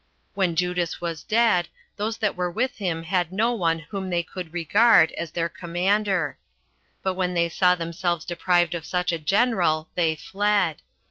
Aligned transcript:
When 0.33 0.55
Judas 0.55 0.99
was 0.99 1.21
dead, 1.21 1.67
those 1.95 2.17
that 2.17 2.35
were 2.35 2.49
with 2.49 2.77
him 2.77 3.03
had 3.03 3.31
no 3.31 3.53
one 3.53 3.77
whom 3.77 4.09
they 4.09 4.23
could 4.23 4.51
regard 4.51 5.11
[as 5.11 5.29
their 5.29 5.47
commander]; 5.47 6.39
but 7.03 7.13
when 7.13 7.35
they 7.35 7.49
saw 7.49 7.75
themselves 7.75 8.25
deprived 8.25 8.73
of 8.73 8.83
such 8.83 9.11
a 9.11 9.19
general, 9.19 9.89
they 9.93 10.15
fled. 10.15 10.81